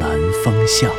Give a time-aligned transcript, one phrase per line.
[0.00, 0.10] 南
[0.44, 0.90] 风向》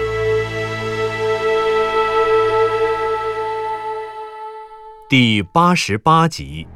[5.09, 6.67] 第八十八集。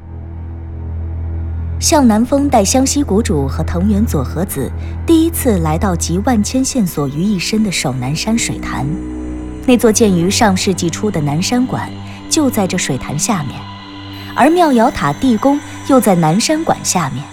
[1.79, 4.71] 向南风带湘西谷主和藤原佐和子
[5.05, 8.85] 第一次来到集万千线索于一身的守南山水潭。
[9.65, 11.89] 那座建于上世纪初的南山馆
[12.29, 13.59] 就在这水潭下面，
[14.35, 17.23] 而妙瑶塔地宫又在南山馆下面。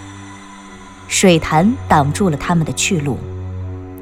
[1.08, 3.18] 水潭挡住了他们的去路，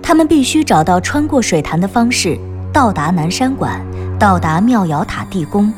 [0.06, 2.39] 他们必须找到穿过水潭的方式，
[2.72, 3.84] 到达南山馆，
[4.20, 5.72] 到达妙瑶塔地宫，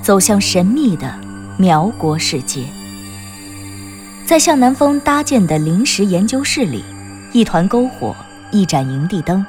[0.00, 1.12] 走向神秘的
[1.58, 2.62] 苗国世界。
[4.24, 6.84] 在向南风搭建的临时研究室里，
[7.32, 8.14] 一团篝火，
[8.52, 9.44] 一盏营地灯。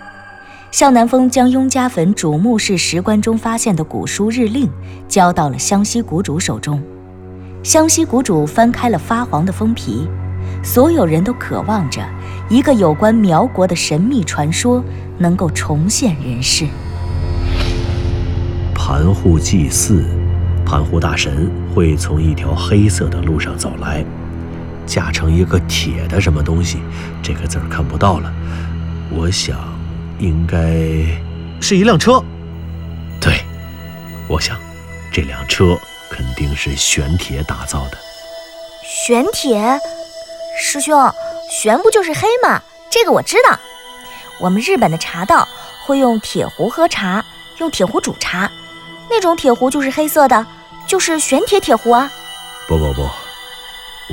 [0.72, 4.68] 向南风将雍家坟主墓室石棺中发现的古书日令
[5.08, 6.82] 交到了湘西谷主手中。
[7.62, 10.08] 湘西谷主翻开了发黄的封皮，
[10.64, 12.02] 所有人都渴望着
[12.50, 14.84] 一个有关苗国的神秘传说
[15.18, 16.66] 能够重现人世。
[18.74, 20.04] 盘户祭祀，
[20.66, 24.04] 盘户大神会从一条黑色的路上走来，
[24.86, 26.80] 架成一个铁的什么东西，
[27.22, 28.34] 这个字儿看不到了。
[29.12, 29.58] 我想。
[30.20, 30.58] 应该
[31.60, 32.24] 是一辆车。
[33.20, 33.42] 对，
[34.30, 34.56] 我想，
[35.12, 35.78] 这辆车
[36.10, 37.98] 肯定是玄铁打造的。
[38.84, 39.78] 玄铁，
[40.56, 41.12] 师兄，
[41.50, 42.62] 玄不就是黑吗？
[42.90, 43.60] 这个我知道。
[44.40, 45.48] 我们日本的茶道
[45.84, 47.24] 会用铁壶喝茶，
[47.58, 48.50] 用铁壶煮茶，
[49.10, 50.46] 那种铁壶就是黑色的，
[50.88, 52.12] 就是玄铁铁壶啊。
[52.68, 53.10] 不不不，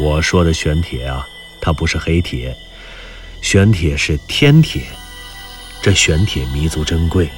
[0.02, 1.26] 我说的玄铁啊，
[1.60, 2.56] 它不是黑铁，
[3.42, 4.82] 玄铁是天铁。
[5.82, 7.30] 这玄铁弥足珍贵，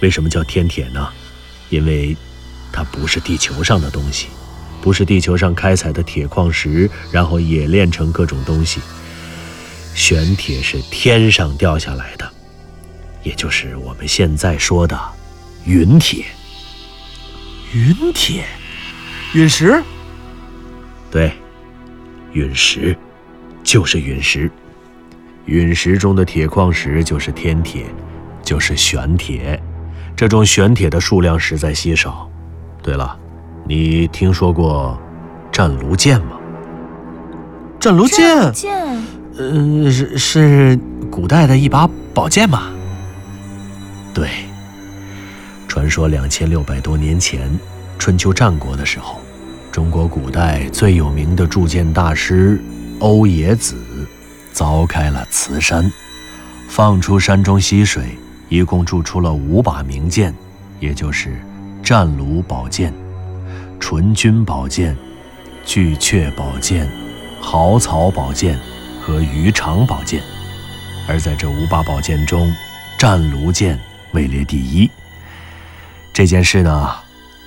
[0.00, 1.12] 为什么叫天铁呢？
[1.68, 2.16] 因为
[2.72, 4.28] 它不是地球上的东西，
[4.82, 8.80] 不是地球上开采的铁矿石，然后冶炼成各种东西。
[9.94, 12.30] 玄铁是天上掉下来的，
[13.22, 14.98] 也就是我们现在说的
[15.64, 16.24] 陨铁。
[17.72, 18.44] 陨铁，
[19.34, 19.82] 陨石？
[21.10, 21.32] 对，
[22.32, 22.96] 陨石
[23.62, 24.50] 就是陨石。
[25.46, 27.86] 陨石中的铁矿石就是天铁，
[28.42, 29.62] 就是玄铁。
[30.16, 32.30] 这种玄铁的数量实在稀少。
[32.82, 33.18] 对了，
[33.64, 34.98] 你听说过
[35.50, 36.36] 湛卢剑吗？
[37.78, 39.02] 湛卢剑，剑，
[39.38, 40.78] 嗯，是是
[41.10, 42.70] 古代的一把宝剑吗？
[44.12, 44.28] 对。
[45.68, 47.50] 传说两千六百多年前，
[47.98, 49.20] 春秋战国的时候，
[49.70, 52.60] 中国古代最有名的铸剑大师
[52.98, 53.74] 欧冶子。
[54.54, 55.90] 凿开了慈山，
[56.68, 58.18] 放出山中溪水，
[58.50, 60.34] 一共铸出了五把名剑，
[60.78, 61.40] 也就是
[61.82, 62.92] 湛卢宝剑、
[63.82, 64.96] 纯钧宝剑、
[65.66, 66.88] 巨阙宝剑、
[67.40, 68.56] 豪草宝剑
[69.00, 70.22] 和鱼肠宝剑。
[71.08, 72.54] 而在这五把宝剑中，
[72.96, 73.76] 湛卢剑
[74.12, 74.88] 位列第一。
[76.12, 76.90] 这件事呢，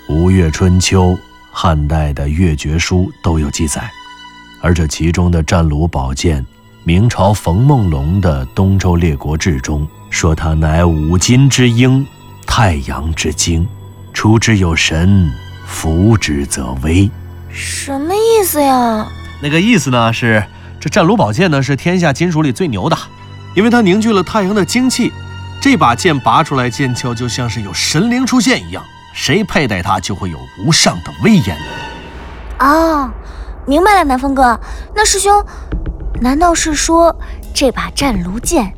[0.10, 1.18] 吴越春秋、
[1.52, 3.90] 汉代的越绝书都有记载，
[4.62, 6.46] 而这其中的湛卢宝剑。
[6.84, 12.06] 明朝冯梦龙的《东周列国志》中说：“它乃五金之英，
[12.46, 13.66] 太阳之精，
[14.14, 15.32] 出之有神，
[15.66, 17.10] 伏之则威。”
[17.50, 19.08] 什么意思呀？
[19.42, 20.44] 那个意思呢是，
[20.80, 22.98] 这湛卢宝剑呢是天下金属里最牛的，
[23.56, 25.12] 因为它凝聚了太阳的精气。
[25.62, 28.84] 这把剑拔出来，剑鞘就像是有神灵出现一样，
[29.14, 31.58] 谁佩戴它就会有无上的威严。
[32.60, 33.10] 哦，
[33.66, 34.60] 明白了，南风哥。
[34.96, 35.44] 那师兄。
[36.22, 37.14] 难道是说
[37.54, 38.74] 这把湛卢剑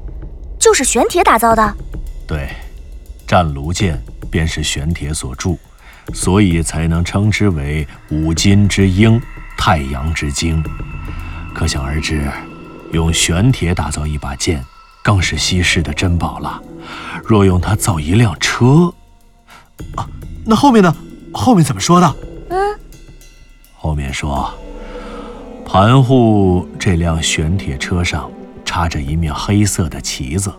[0.58, 1.76] 就是玄铁打造的？
[2.26, 2.50] 对，
[3.28, 4.02] 湛卢剑
[4.32, 5.60] 便是玄铁所铸，
[6.14, 9.22] 所以才能称之为五金之鹰，
[9.58, 10.64] 太阳之精。
[11.54, 12.30] 可想而知，
[12.92, 14.64] 用玄铁打造一把剑，
[15.04, 16.62] 更是稀世的珍宝了。
[17.24, 18.94] 若用它造一辆车，
[19.96, 20.08] 啊，
[20.46, 20.96] 那后面呢？
[21.34, 22.16] 后面怎么说的？
[22.50, 22.80] 嗯，
[23.76, 24.54] 后面说。
[25.66, 28.32] 盘户这辆玄铁车上
[28.64, 30.50] 插着一面黑色的旗子，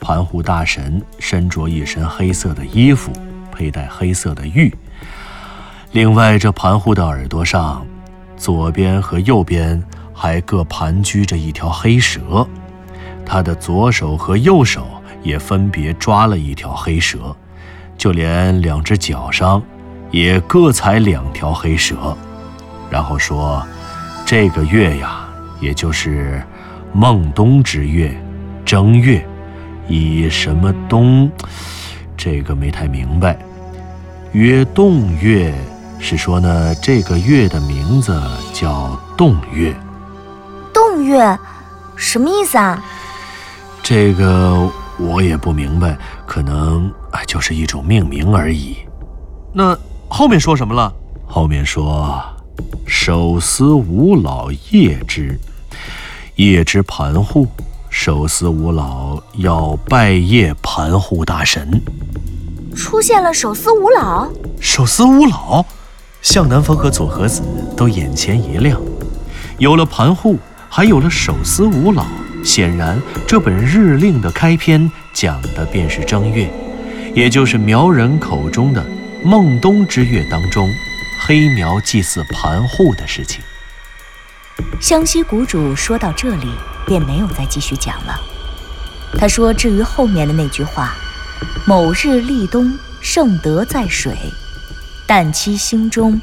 [0.00, 3.10] 盘户大神身着一身黑色的衣服，
[3.56, 4.72] 佩戴黑色的玉。
[5.92, 7.86] 另外，这盘户的耳朵上，
[8.36, 9.82] 左边和右边
[10.12, 12.46] 还各盘踞着一条黑蛇，
[13.24, 14.86] 他的左手和右手
[15.22, 17.34] 也分别抓了一条黑蛇，
[17.96, 19.62] 就连两只脚上
[20.10, 22.14] 也各踩两条黑蛇，
[22.90, 23.66] 然后说
[24.26, 25.26] ：“这个月呀，
[25.60, 26.42] 也就是
[26.92, 28.14] 孟冬之月，
[28.66, 29.26] 正月，
[29.88, 31.30] 以什么冬？
[32.18, 33.38] 这个没太明白。
[34.36, 35.54] 曰洞月，
[35.98, 38.20] 是说呢，这个月的名字
[38.52, 39.74] 叫洞月。
[40.74, 41.38] 洞月，
[41.96, 42.84] 什么意思啊？
[43.82, 45.96] 这个。”我也不明白，
[46.26, 48.76] 可能啊就是一种命名而已。
[49.54, 49.76] 那
[50.08, 50.92] 后面说什么了？
[51.26, 52.22] 后面说
[52.86, 55.38] ：“手撕五老叶之，
[56.36, 57.46] 叶之盘户。
[57.90, 61.82] 手撕五老要拜谒盘户大神。”
[62.76, 64.30] 出现了手撕五老。
[64.60, 65.64] 手撕五老，
[66.20, 67.42] 向南风和左和子
[67.74, 68.78] 都眼前一亮。
[69.58, 70.38] 有了盘户，
[70.68, 72.04] 还有了手撕五老。
[72.44, 76.48] 显然，这本日令的开篇讲的便是正月，
[77.14, 78.84] 也就是苗人口中的
[79.24, 80.68] 孟冬之月当中，
[81.26, 83.40] 黑苗祭祀盘户的事情。
[84.78, 86.46] 湘西谷主说到这里，
[86.86, 88.20] 便没有再继续讲了。
[89.18, 90.94] 他说：“至于后面的那句话
[91.66, 94.14] ，‘某日立冬，圣德在水，
[95.08, 96.20] 旦期星中，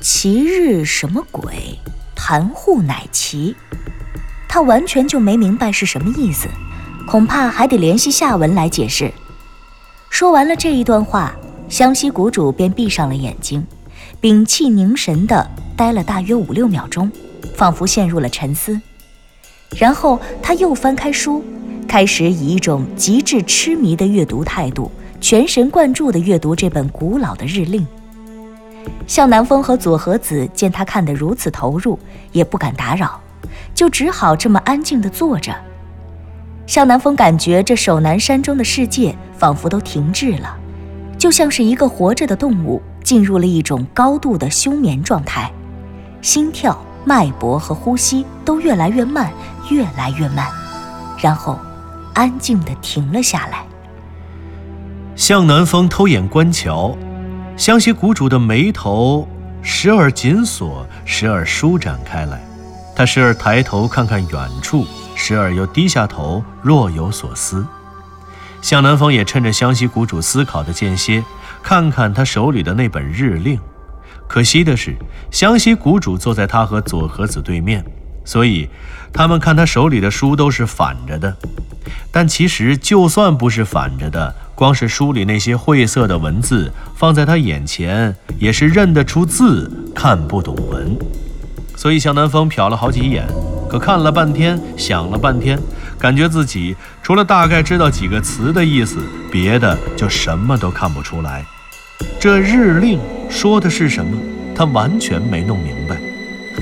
[0.00, 1.78] 其日什么鬼？
[2.14, 3.54] 盘户乃其。’”
[4.48, 6.46] 他完全就没明白是什么意思，
[7.06, 9.10] 恐怕还得联系下文来解释。
[10.10, 11.32] 说完了这一段话，
[11.70, 13.66] 湘西谷主便闭上了眼睛，
[14.20, 17.10] 屏气凝神地待了大约五六秒钟，
[17.54, 18.78] 仿佛陷入了沉思。
[19.78, 21.42] 然后他又翻开书，
[21.86, 24.90] 开始以一种极致痴迷的阅读态度，
[25.20, 27.86] 全神贯注地阅读这本古老的日令。
[29.06, 31.98] 向南风和左和子见他看得如此投入，
[32.32, 33.20] 也不敢打扰。
[33.74, 35.54] 就只好这么安静地坐着。
[36.66, 40.56] 向南风感觉这守南山中的世界仿佛都停滞了，
[41.18, 45.50] 就像是一个活着的动物进入了一种高度的休眠状态，
[46.20, 49.30] 心跳、脉搏和呼吸都越来越慢，
[49.70, 50.46] 越来越慢，
[51.18, 51.58] 然后
[52.14, 53.64] 安静地停了下来。
[55.14, 56.96] 向南风偷眼观瞧，
[57.56, 59.28] 湘西谷主的眉头
[59.60, 62.42] 时而紧锁，时而舒展开来。
[62.94, 67.66] 他时而抬头看看远处，时而又低下头，若有所思。
[68.60, 71.24] 向南风也趁着湘西谷主思考的间歇，
[71.62, 73.58] 看看他手里的那本日令。
[74.28, 74.96] 可惜的是，
[75.30, 77.84] 湘西谷主坐在他和左和子对面，
[78.24, 78.68] 所以
[79.12, 81.36] 他们看他手里的书都是反着的。
[82.10, 90.96] 但其实，就算不是反着的，光是书里那些晦涩的文字放在他眼前，也是认得出字，看不懂文。
[91.74, 93.26] 所以向南风瞟了好几眼，
[93.68, 95.58] 可看了半天，想了半天，
[95.98, 98.98] 感觉自己除了大概知道几个词的意思，
[99.32, 101.44] 别的就什么都看不出来。
[102.20, 104.16] 这日令说的是什么，
[104.54, 105.96] 他完全没弄明白。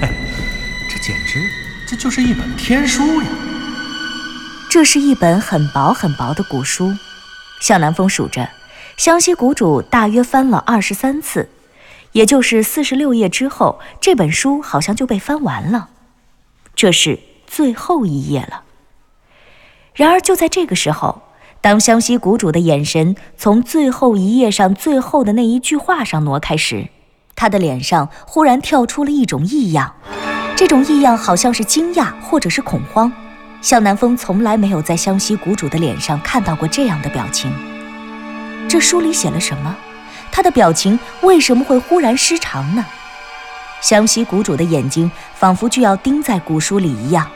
[0.00, 0.08] 嘿，
[1.00, 1.48] 简直
[1.86, 3.28] 这就是一本天书呀！
[4.68, 6.94] 这是一本很薄很薄的古书，
[7.58, 8.48] 向南风数着，
[8.98, 11.48] 湘西谷主大约翻了二十三次。
[12.12, 15.88] 也就是四十六页之后，这本书好像就被翻完了，
[16.74, 18.64] 这是最后一页了。
[19.94, 21.22] 然而就在这个时候，
[21.60, 26.88] 当湘西谷主的眼神从最后一页上最后的那一句话上挪开时，
[27.34, 29.94] 他的脸上忽然跳出了一种异样，
[30.60, 33.10] 这种异样好像是惊讶或者是恐慌。
[33.62, 37.50] 向南风从来没有在湘西谷主的脸上看到过这样的表情。
[38.68, 39.74] 这书里写了什么？
[40.30, 42.84] 他的表情为什么会忽然失常呢？
[43.80, 47.26] 湘西谷主的眼睛仿佛就要盯在古书里一样，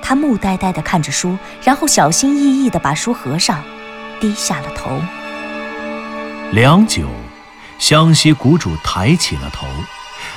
[0.00, 3.60] 他木呆呆地看着书，然后小心翼翼地把书合上，
[4.20, 5.02] 低下了头。
[6.52, 7.08] 良久，
[7.80, 9.66] 湘西谷主抬起了头，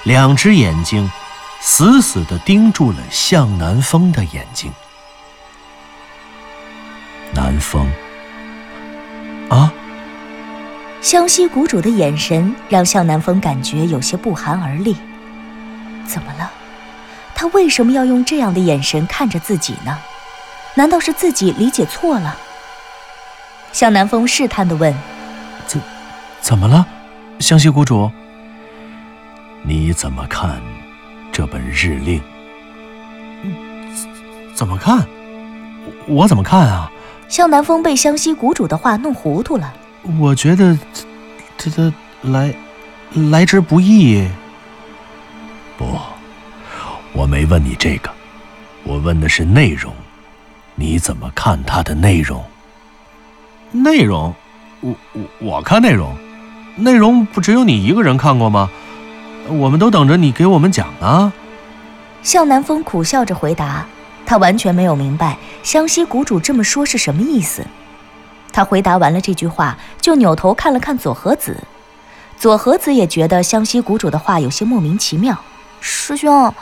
[0.06, 1.08] 两只眼睛
[1.68, 4.72] 死死地盯住了向南风的眼睛。
[7.34, 7.92] 南风，
[9.50, 9.74] 啊！
[11.02, 14.96] 湘西谷主的眼神让向南风感觉有些不寒而栗。
[16.06, 16.52] 怎么了？
[17.34, 19.98] 他为什么要用这样的眼神看着自己呢？
[20.76, 22.38] 难道是自己理解错了？
[23.74, 24.96] 向南风试探地问
[25.66, 25.82] ：“怎，
[26.42, 26.86] 怎么了，
[27.40, 28.12] 湘西谷主？
[29.64, 30.62] 你怎么看
[31.36, 32.22] 这本日令？
[34.54, 35.06] 怎么看？
[36.08, 36.90] 我怎么看啊？”
[37.28, 39.74] 向南风被湘西谷主的话弄糊涂了。
[40.18, 40.80] 我觉得，
[41.58, 42.56] 这这来
[43.32, 44.26] 来之不易。
[45.78, 46.00] 不，
[47.12, 48.10] 我没问你这个，
[48.86, 49.94] 我问的是内容，
[50.76, 52.42] 你怎么看它的内容？
[53.74, 54.34] 内容？
[54.80, 56.16] 我我我看内容，
[56.78, 58.72] 内容不只有你一个人看过吗？
[59.48, 61.32] 我们都等着你给我们讲呢。
[62.24, 63.86] 向南风苦笑着回答，
[64.26, 67.66] 他完全没有明白湘西谷主这么说是什么意思。
[68.52, 71.64] 他回答完了这句话，就扭头看了看左和子。
[72.38, 75.38] 左和子也觉得湘西谷主的话有些莫名其妙。
[75.80, 76.54] 师兄，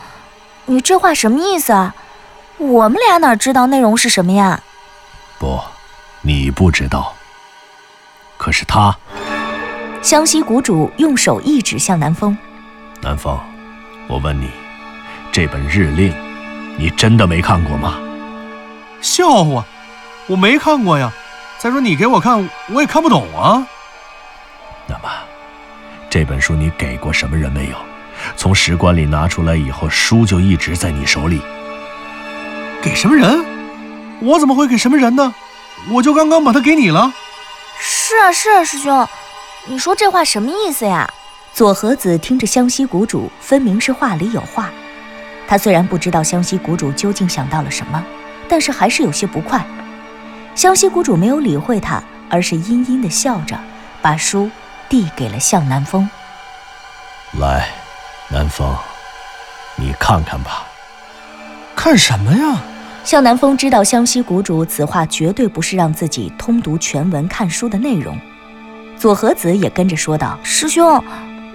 [0.65, 1.95] 你这话什么意思啊？
[2.57, 4.61] 我们俩哪知道内容是什么呀？
[5.39, 5.59] 不，
[6.21, 7.13] 你不知道。
[8.37, 8.95] 可是他，
[10.01, 12.37] 湘西谷主用手一指向南风。
[13.03, 13.37] 南风，
[14.07, 14.49] 我问你，
[15.29, 16.15] 这本日令，
[16.77, 17.99] 你真的没看过吗？
[19.01, 19.65] 笑话，
[20.25, 21.11] 我没看过呀。
[21.59, 23.67] 再说你给我看，我也看不懂啊。
[24.87, 25.09] 那么，
[26.09, 27.75] 这本书你给过什么人没有？
[28.37, 31.41] 从石棺里拿出来以后，书就一直在你手里。
[32.81, 33.45] 给什么人？
[34.21, 35.35] 我怎么会给什么人呢？
[35.91, 37.11] 我就刚刚把它给你了。
[37.77, 39.05] 是啊是啊，师兄，
[39.65, 41.13] 你说这话什么意思呀？
[41.53, 44.71] 左和子听着湘西谷主分明是话里有话。
[45.47, 48.03] 他虽然不知道湘西谷主究竟想到了什么，
[48.49, 49.63] 但是还是有些不快。
[50.55, 53.55] 湘西谷主没有理会他，而是阴阴地笑着，
[54.01, 54.49] 把书
[54.89, 56.09] 递给了向南风。
[57.39, 57.69] 来，
[58.29, 58.75] 南风，
[59.75, 60.65] 你看看吧。
[61.75, 62.59] 看什么呀？
[63.03, 68.17] 向南风知道湘西谷主此话绝对不是让自己通读全文看书的内容。
[68.97, 71.03] 左和子也跟着说道：“师兄，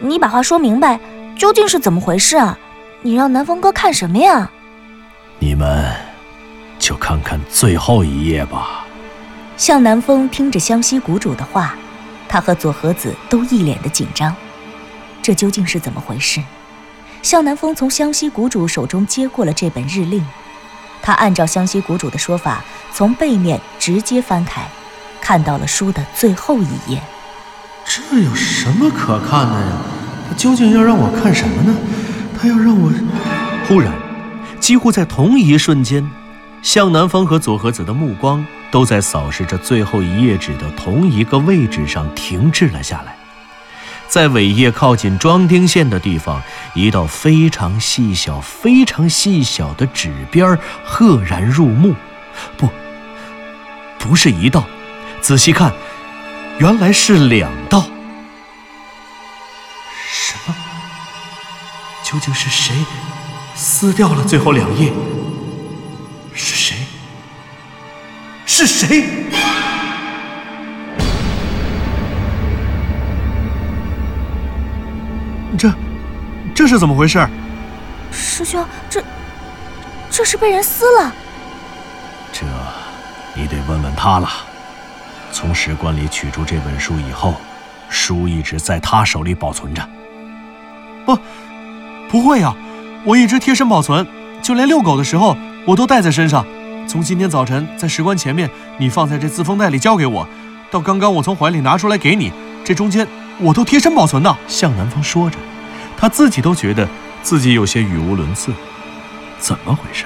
[0.01, 0.99] 你把话说明白，
[1.37, 2.59] 究竟是怎么回事啊？
[3.03, 4.51] 你让南风哥看什么呀？
[5.39, 5.93] 你们
[6.79, 8.85] 就看看最后一页吧。”
[9.57, 11.75] 向南风听着湘西谷主的话，
[12.29, 14.35] 他和左和子都一脸的紧张。
[15.21, 16.41] 这究竟是怎么回事？
[17.21, 20.25] 向南风从湘西谷主手中接过了这本日令，
[21.03, 24.63] 他按照湘西谷主的说法，从背面直接翻开，
[25.21, 27.03] 看到了书的最后一页。
[27.89, 29.73] 这有什么可看的呀？
[30.29, 31.75] 他究竟要让我看什么呢？
[32.39, 32.93] 他要让我……
[33.67, 33.93] 忽然，
[34.61, 36.09] 几乎在同一瞬间，
[36.63, 38.45] 向南风和左和子的目光。
[38.71, 43.17] 都在扫视着最后一页纸的同一个位置上停滞了下来，
[44.09, 46.43] 在尾页靠近装订线的地方，
[46.75, 50.55] 一道非常细小、非常细小的纸边
[50.85, 51.95] 赫然入目。
[52.59, 52.69] 不，
[53.99, 54.67] 不是一道，
[55.23, 55.73] 仔细看，
[56.59, 57.85] 原来是两道。
[60.11, 60.55] 什么？
[62.03, 62.75] 究竟是谁
[63.55, 64.93] 撕掉了最后两页？
[66.35, 66.77] 是谁？
[68.45, 69.05] 是谁？
[75.57, 75.73] 这，
[76.55, 77.25] 这是怎么回事？
[78.11, 79.03] 师兄，这，
[80.11, 81.13] 这是被人撕了。
[82.33, 82.45] 这，
[83.35, 84.48] 你得问问他了。
[85.39, 87.37] 从石棺里取出这本书以后，
[87.89, 89.89] 书一直在他手里保存着。
[91.07, 91.17] 不，
[92.09, 92.53] 不会呀，
[93.05, 94.05] 我一直贴身保存，
[94.43, 96.45] 就连遛狗的时候，我都带在身上。
[96.89, 100.29] 从今天早晨在石棺前面，你放在这自封袋里交给我，
[100.73, 102.33] 到刚刚我从怀里拿出来给你，
[102.65, 103.07] 这中间
[103.39, 104.37] 我都贴身保存的。
[104.49, 105.39] 向南风说着，
[105.97, 106.89] 他自己都觉得
[107.23, 108.53] 自己有些语无伦次。
[109.39, 110.05] 怎么回事？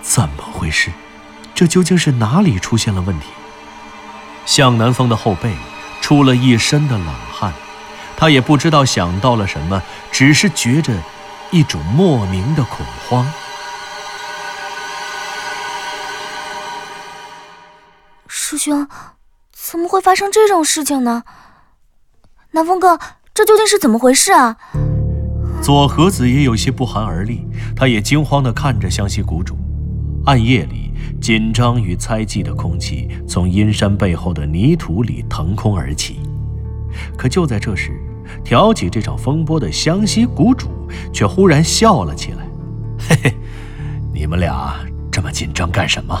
[0.00, 0.90] 怎么回事？
[1.54, 3.26] 这究竟是哪里出现了问题？
[4.46, 5.54] 向南风的后背
[6.00, 7.52] 出了一身的冷汗，
[8.16, 10.92] 他也不知道想到了什么，只是觉着
[11.50, 13.26] 一种莫名的恐慌。
[18.26, 18.88] 师兄，
[19.52, 21.22] 怎么会发生这种事情呢？
[22.52, 22.98] 南风哥，
[23.32, 24.56] 这究竟是怎么回事啊？
[25.62, 29.56] 左和子也有些不寒而栗，他也惊慌地看着湘西谷主。
[30.26, 30.89] 暗夜里，
[31.20, 36.20] 紧张与猜忌的空气从阴山背后的泥土里腾空而起。
[37.16, 37.92] 可就在这时，
[38.44, 40.68] 挑起这场风波的湘西谷主
[41.12, 42.46] 却忽然笑了起来
[43.08, 43.34] ：“嘿嘿，
[44.12, 44.74] 你们俩
[45.10, 46.18] 这么紧张干什么？”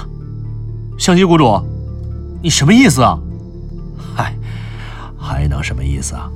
[0.98, 1.60] 湘西谷主。
[2.42, 3.18] 你什么意思啊？
[4.14, 4.34] 嗨，
[5.18, 6.30] 还能什么意思啊？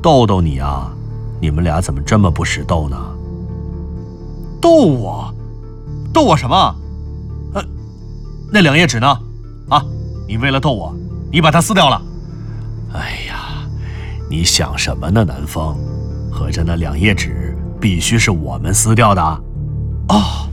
[0.00, 0.90] 逗逗你啊！
[1.38, 2.96] 你们俩怎么这么不识逗呢？
[4.58, 5.34] 逗我？
[6.14, 6.74] 逗我什么？
[8.54, 9.06] 呃，那两页纸呢？
[9.68, 9.82] 啊，
[10.28, 10.94] 你为了逗我，
[11.32, 12.00] 你把它撕掉了？
[12.92, 13.66] 哎呀，
[14.30, 15.76] 你想什么呢，南风？
[16.30, 19.20] 合着那两页纸必须是我们撕掉的？
[20.08, 20.48] 哦，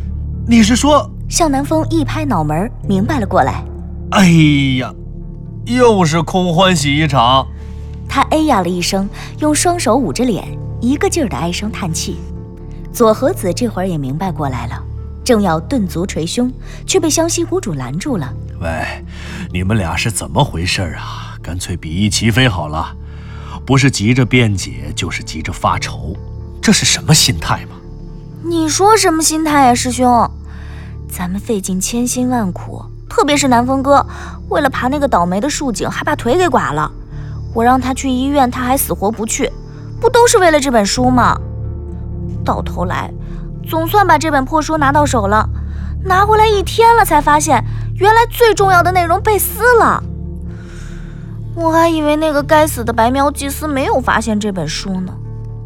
[0.48, 1.08] 你是说？
[1.30, 3.64] 向南风一拍脑门，明白了过来。
[4.14, 4.28] 哎
[4.80, 4.92] 呀，
[5.66, 7.46] 又是空欢喜一场。
[8.10, 10.44] 他哎呀了一声，用双手捂着脸，
[10.82, 12.18] 一个劲儿的唉声叹气。
[12.92, 14.84] 左和子这会儿也明白过来了，
[15.32, 16.52] 正要顿足捶胸，
[16.86, 18.34] 却被湘西谷主拦住了。
[18.60, 19.02] 喂，
[19.54, 21.38] 你们俩是怎么回事啊？
[21.42, 22.94] 干脆比翼齐飞好了，
[23.66, 26.18] 不是急着辩解，就是急着发愁，
[26.62, 27.78] 这是什么心态吗？
[28.44, 30.30] 你说什么心态呀，师兄？
[31.08, 34.06] 咱们费尽千辛万苦，特别是南风哥，
[34.50, 36.92] 为了爬那个倒霉的树井，还把腿给剐了。
[37.54, 39.50] 我让他去医院，他还死活不去，
[40.02, 41.40] 不都是为了这本书吗？
[42.44, 43.10] 到头来，
[43.68, 45.50] 总算把这本破书拿到手了。
[46.04, 47.64] 拿回来一天了，才发现
[47.96, 50.04] 原来最重要的内容被撕了。
[51.54, 55.14] 我还以为那个该死的白苗祭司没有发现这本书呢，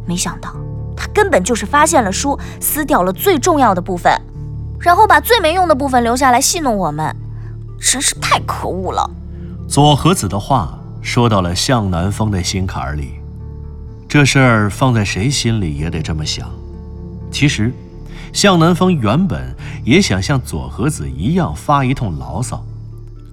[0.06, 0.54] 没想到
[0.94, 4.12] 他根本就是发现了书，撕掉了最重要的部分，
[4.78, 7.16] 然后把最没用的部分留下来戏弄我们，
[7.80, 9.10] 真是太可恶了。
[9.70, 13.14] 左和子的话说到了向南风的心坎里，
[14.06, 16.46] 这事儿放在谁心里也得这么想。
[17.32, 17.72] 其实。
[18.34, 22.64] 向南风原本也想像左和子一样发一通牢骚，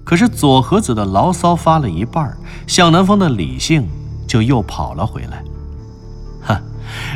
[0.04, 3.86] 可是左和子的牢骚发了一半，向南风的理性
[4.26, 5.42] 就又跑了回来。
[6.42, 6.60] 哈，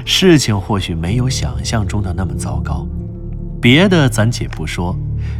[0.05, 2.87] 事情或许没有想象中的那么糟糕，
[3.61, 4.97] 别的咱且不说，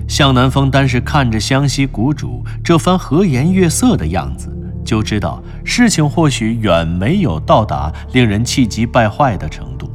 [0.09, 4.49] 向南风单是看着湘西谷主这番和颜悦色的样子，
[4.85, 9.91] 就知道事情或许远没有到达令人气急败坏的程度，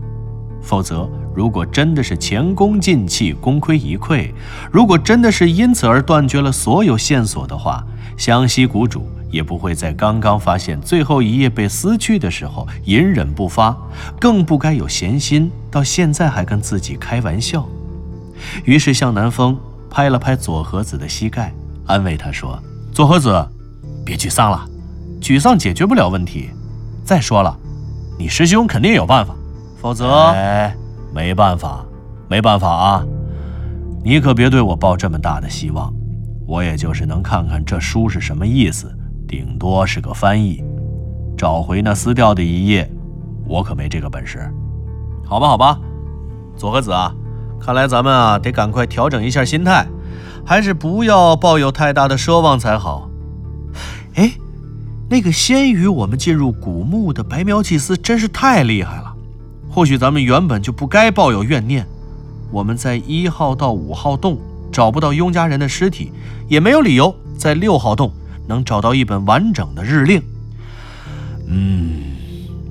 [0.62, 1.10] 否则。
[1.34, 4.32] 如果真的是前功尽弃，功亏一篑；
[4.72, 7.84] 如果真的是因此而断绝了所有线索的话，
[8.18, 13.76] 湘西谷主也不会在刚刚发现最后一页被撕去的时候隐忍不发，
[14.20, 17.66] 更不该有闲心到现在还跟自己开玩笑。
[18.66, 19.58] 于是向南风
[19.90, 21.54] 拍了拍左和子的膝盖，
[21.86, 22.62] 安慰他说
[22.92, 23.48] ：“左和子，
[24.04, 24.68] 别沮丧了，
[25.22, 26.50] 沮丧解决不了问题。
[27.06, 27.58] 再说了，
[28.20, 29.34] 你师兄肯定有办法，
[29.82, 30.36] 否则……”
[31.14, 31.86] 没办法，
[32.30, 33.06] 没办法啊！
[34.04, 35.94] 你可别对我抱这么大的希望，
[36.48, 38.90] 我也就是能看看这书是什么意思，
[39.28, 40.64] 顶多是个翻译，
[41.38, 42.90] 找回那撕掉的一页，
[43.46, 44.40] 我可没这个本事。
[45.26, 45.80] 好吧，好吧，
[46.56, 47.14] 左和子啊，
[47.60, 49.86] 看来咱们啊得赶快调整一下心态，
[50.46, 53.10] 还是不要抱有太大的奢望才好。
[54.16, 54.32] 哎，
[55.10, 59.11] 那个先于我们进入古墓的白苗祭司真是太厉害了。
[59.72, 61.88] 或许咱们原本就不该抱有怨念。
[62.52, 64.38] 我们在一号到五号洞
[64.72, 66.12] 找不到雍家人的尸体，
[66.50, 68.12] 也没有理由在六号洞
[68.48, 70.22] 能找到一本完整的日令。
[71.48, 72.02] 嗯，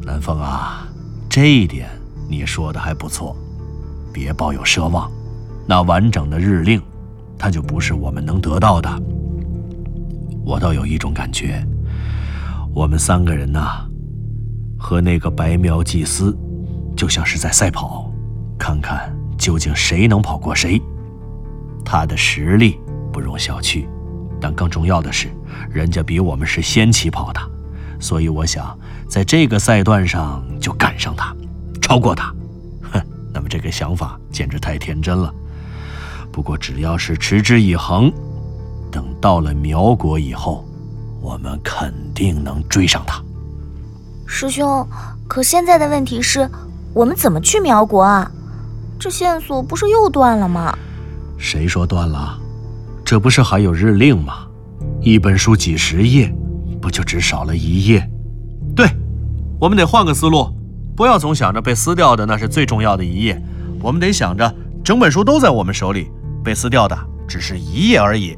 [0.04, 0.86] 南风啊，
[1.28, 1.88] 这一点
[2.28, 3.34] 你说的还不错。
[4.12, 5.10] 别抱有奢望，
[5.66, 6.82] 那完整的日令，
[7.38, 9.02] 它就不是我们能得到的。
[10.44, 11.64] 我倒有一种感觉，
[12.74, 13.86] 我们三个人呐，
[14.78, 16.36] 和那个白苗祭司。
[17.00, 18.12] 就像是在赛跑，
[18.58, 20.78] 看看究竟谁能跑过谁。
[21.82, 22.78] 他的实力
[23.10, 23.88] 不容小觑，
[24.38, 25.28] 但更重要的是，
[25.70, 27.40] 人家比我们是先起跑的，
[27.98, 31.34] 所以我想在这个赛段上就赶上他，
[31.80, 32.34] 超过他。
[32.92, 35.34] 哼， 那么这个想法简直太天真了。
[36.30, 38.12] 不过只要是持之以恒，
[38.92, 40.68] 等到了苗国以后，
[41.22, 43.22] 我们肯定能追上他。
[44.26, 44.86] 师兄，
[45.26, 46.46] 可现在的问题是。
[46.92, 48.30] 我们怎么去苗国啊？
[48.98, 50.76] 这线索不是又断了吗？
[51.38, 52.38] 谁说断了？
[53.04, 54.46] 这不是还有日令吗？
[55.00, 56.34] 一本书几十页，
[56.80, 58.06] 不就只少了一页？
[58.74, 58.86] 对，
[59.58, 60.48] 我们得换个思路，
[60.96, 63.40] 不要总想着被撕掉的那是最重要的一页，
[63.80, 66.10] 我们得想着整本书都在我们手里，
[66.44, 68.36] 被撕掉的只是一页而已。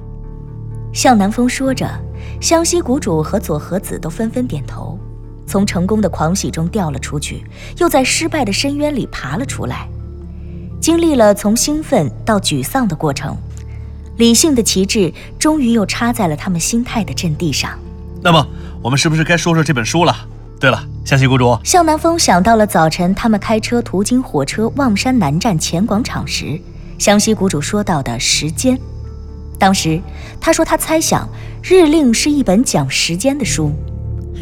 [0.93, 1.89] 向南风说着，
[2.41, 4.99] 湘西谷主和左和子都纷纷点头。
[5.53, 7.45] 从成功的狂喜中掉了出去，
[7.77, 9.87] 又在失败的深渊里爬了出来，
[10.81, 13.37] 经历了从兴奋到沮丧的过程，
[14.17, 17.79] 理性的旗帜终于又插在了他们心态的阵地上。
[18.23, 18.49] 那么，
[18.81, 20.17] 我们是不是该说说这本书了？
[20.59, 26.59] 对了，湘西谷主，向南风想到了早晨他们开车途经火车望山南站前广场时，
[26.99, 28.79] 湘西谷主说到的时间。
[29.59, 30.01] 当时
[30.41, 31.29] 他说他猜想
[31.63, 33.71] 日令是一本讲时间的书。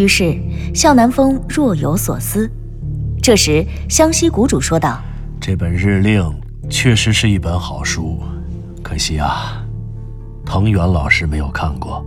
[0.00, 0.34] 于是，
[0.74, 2.50] 向南风若有所思。
[3.22, 4.98] 这时，湘西谷主说道
[5.38, 6.34] ：“这本日令
[6.70, 8.18] 确实是一本好书，
[8.82, 9.62] 可惜啊，
[10.46, 12.02] 藤原老师没有看过。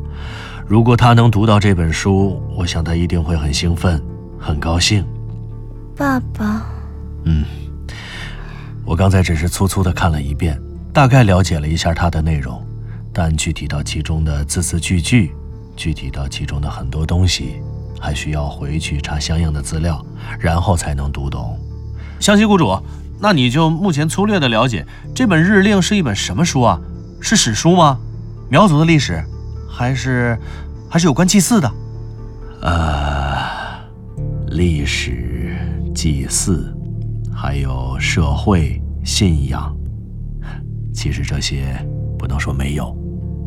[0.65, 4.01] 如果他能读到这本书，我想他一定会很兴奋，
[4.39, 5.06] 很高兴。”
[5.95, 6.65] 爸爸。
[7.25, 7.45] 嗯，
[8.84, 10.60] 我刚才只是粗粗的看了一遍，
[10.91, 12.60] 大概了解了一下它的内容，
[13.13, 15.32] 但具体到其中的字字句句，
[15.75, 17.62] 具体到其中的很多东西。
[18.03, 20.05] 还需要回去查相应的资料，
[20.37, 21.57] 然后才能读懂。
[22.19, 22.77] 湘西谷主，
[23.21, 24.85] 那你就目前粗略的了解，
[25.15, 26.77] 这本日令是一本什么书啊？
[27.21, 27.97] 是史书吗？
[28.49, 29.23] 苗族的历史，
[29.69, 30.37] 还是
[30.89, 31.71] 还是有关祭祀的？
[32.61, 33.39] 呃，
[34.47, 35.55] 历史、
[35.95, 36.75] 祭祀，
[37.33, 39.73] 还有社会信仰，
[40.93, 41.73] 其实这些
[42.19, 42.93] 不能说没有，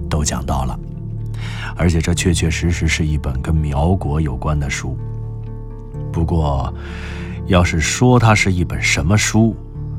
[0.08, 0.80] 都讲到了。
[1.76, 4.96] 而且这确确实实是一本跟苗国有关的书。
[6.12, 6.72] 不过，
[7.46, 9.54] 要是说它是一本什么书，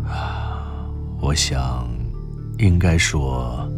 [0.06, 0.86] 啊
[1.20, 1.88] 我想，
[2.58, 3.70] 应该说，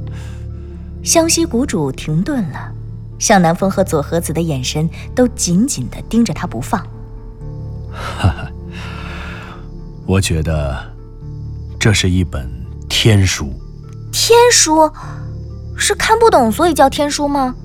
[1.04, 2.72] 湘西谷主停顿了，
[3.18, 6.82] 向南风和左和子的眼神都紧紧地盯着他不放。
[7.92, 8.52] 哈哈，
[10.06, 10.78] 我觉得
[11.80, 12.50] 这是一本
[12.88, 13.54] 天书。
[14.12, 14.92] 天书，
[15.80, 17.56] 是看不懂所以叫天书吗？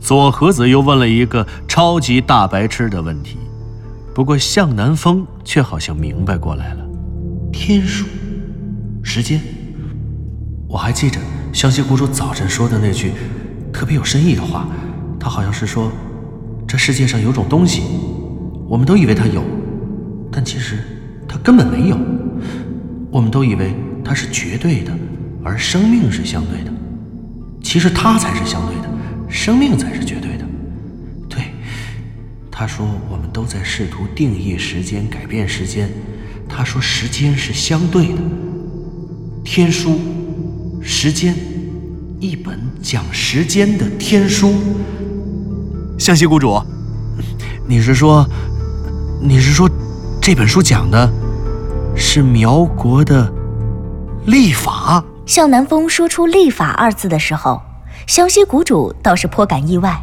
[0.00, 3.38] 左和子又问了一个超级大白痴的问题。
[4.14, 6.84] 不过向南风却好像明白过来了，
[7.52, 8.06] 天书，
[9.02, 9.40] 时间。
[10.68, 11.20] 我还记着
[11.52, 13.12] 湘西谷主早晨说的那句
[13.72, 14.66] 特别有深意的话，
[15.20, 15.92] 他好像是说，
[16.66, 17.82] 这世界上有种东西，
[18.68, 19.42] 我们都以为它有，
[20.32, 20.78] 但其实
[21.28, 21.96] 它根本没有。
[23.10, 24.92] 我们都以为它是绝对的，
[25.44, 26.72] 而生命是相对的，
[27.62, 28.88] 其实它才是相对的，
[29.28, 30.44] 生命才是绝对的。
[31.28, 31.44] 对
[32.50, 35.90] 他说：“我们都在试图定义时间，改变时间。”
[36.48, 38.22] 他说：“时间是相对的。”
[39.44, 40.00] 天书，
[40.80, 41.34] 时间，
[42.18, 44.54] 一本讲时间的天书。
[45.98, 46.60] 湘西谷主，
[47.68, 48.26] 你是说，
[49.20, 49.68] 你是说，
[50.20, 51.12] 这本书讲的
[51.94, 53.32] 是苗国的
[54.26, 55.04] 历法？
[55.26, 57.60] 向南风说出“历法”二字的时候，
[58.06, 60.02] 湘西谷主倒是颇感意外，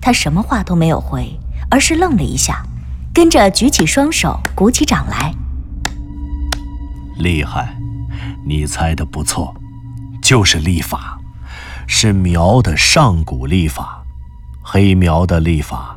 [0.00, 1.38] 他什么话都没有回。
[1.68, 2.64] 而是愣了一下，
[3.12, 5.34] 跟着举起双手，鼓起掌来。
[7.16, 7.76] 厉害，
[8.46, 9.52] 你猜的不错，
[10.22, 11.18] 就是历法，
[11.88, 14.00] 是苗的上古历法，
[14.62, 15.96] 黑苗的历法。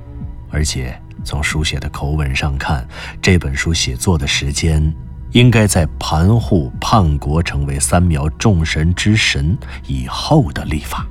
[0.52, 2.88] 而且从书写的口吻上看，
[3.22, 4.92] 这本书写作的时间
[5.32, 11.06] 应该在盘户叛国成为三苗众神之神以后的立法。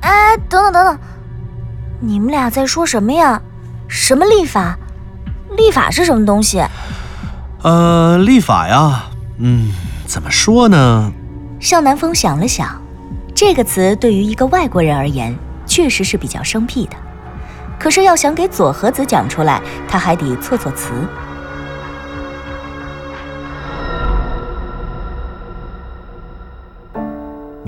[0.00, 0.98] 哎，等等等等，
[2.00, 3.40] 你们俩在说什么呀？
[3.88, 4.78] 什么立法？
[5.56, 6.62] 立法是什么东西？
[7.62, 9.04] 呃，立法呀，
[9.38, 9.72] 嗯，
[10.06, 11.12] 怎么说呢？
[11.60, 12.80] 向南风想了想，
[13.34, 16.96] 这个词对于一个外国人而言，确实是比较生僻的。
[17.78, 20.92] 可是要想给左和子讲出来，他还得措措词。